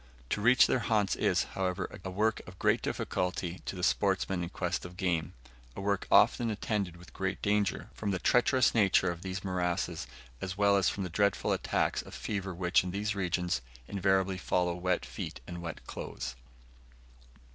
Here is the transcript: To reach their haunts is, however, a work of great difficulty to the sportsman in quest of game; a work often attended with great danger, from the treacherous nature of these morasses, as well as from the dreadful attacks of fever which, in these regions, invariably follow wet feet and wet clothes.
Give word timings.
To 0.31 0.41
reach 0.41 0.65
their 0.65 0.79
haunts 0.79 1.15
is, 1.15 1.43
however, 1.53 1.87
a 2.03 2.09
work 2.09 2.41
of 2.47 2.57
great 2.57 2.81
difficulty 2.81 3.59
to 3.65 3.75
the 3.75 3.83
sportsman 3.83 4.41
in 4.41 4.49
quest 4.49 4.83
of 4.83 4.97
game; 4.97 5.33
a 5.75 5.79
work 5.81 6.07
often 6.09 6.49
attended 6.49 6.97
with 6.97 7.13
great 7.13 7.39
danger, 7.43 7.91
from 7.93 8.09
the 8.09 8.17
treacherous 8.17 8.73
nature 8.73 9.11
of 9.11 9.21
these 9.21 9.43
morasses, 9.43 10.07
as 10.41 10.57
well 10.57 10.75
as 10.75 10.89
from 10.89 11.03
the 11.03 11.09
dreadful 11.11 11.51
attacks 11.53 12.01
of 12.01 12.15
fever 12.15 12.51
which, 12.51 12.83
in 12.83 12.89
these 12.89 13.13
regions, 13.13 13.61
invariably 13.87 14.39
follow 14.39 14.73
wet 14.73 15.05
feet 15.05 15.39
and 15.45 15.61
wet 15.61 15.85
clothes. 15.85 16.35